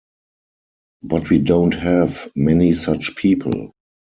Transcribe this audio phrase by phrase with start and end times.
[1.03, 3.73] But we don't have many such people.